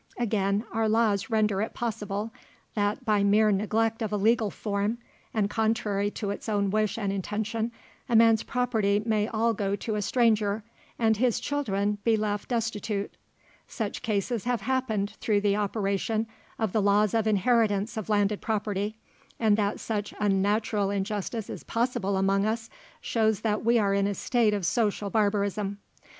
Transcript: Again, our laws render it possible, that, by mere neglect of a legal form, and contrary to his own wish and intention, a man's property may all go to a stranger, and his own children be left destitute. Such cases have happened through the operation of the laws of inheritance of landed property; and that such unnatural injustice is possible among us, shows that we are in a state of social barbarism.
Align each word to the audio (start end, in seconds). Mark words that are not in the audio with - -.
Again, 0.17 0.63
our 0.71 0.89
laws 0.89 1.29
render 1.29 1.61
it 1.61 1.75
possible, 1.75 2.33
that, 2.73 3.05
by 3.05 3.23
mere 3.23 3.51
neglect 3.51 4.01
of 4.01 4.11
a 4.11 4.17
legal 4.17 4.49
form, 4.49 4.97
and 5.31 5.47
contrary 5.47 6.09
to 6.09 6.29
his 6.29 6.49
own 6.49 6.71
wish 6.71 6.97
and 6.97 7.13
intention, 7.13 7.71
a 8.09 8.15
man's 8.15 8.41
property 8.41 8.99
may 9.05 9.27
all 9.27 9.53
go 9.53 9.75
to 9.75 9.93
a 9.93 10.01
stranger, 10.01 10.63
and 10.97 11.17
his 11.17 11.37
own 11.37 11.41
children 11.43 11.97
be 12.03 12.17
left 12.17 12.49
destitute. 12.49 13.15
Such 13.67 14.01
cases 14.01 14.45
have 14.45 14.61
happened 14.61 15.11
through 15.19 15.41
the 15.41 15.55
operation 15.55 16.25
of 16.57 16.71
the 16.71 16.81
laws 16.81 17.13
of 17.13 17.27
inheritance 17.27 17.95
of 17.95 18.09
landed 18.09 18.41
property; 18.41 18.97
and 19.39 19.55
that 19.55 19.79
such 19.79 20.15
unnatural 20.19 20.89
injustice 20.89 21.47
is 21.47 21.63
possible 21.63 22.17
among 22.17 22.43
us, 22.47 22.71
shows 23.01 23.41
that 23.41 23.63
we 23.63 23.77
are 23.77 23.93
in 23.93 24.07
a 24.07 24.15
state 24.15 24.55
of 24.55 24.65
social 24.65 25.11
barbarism. 25.11 25.77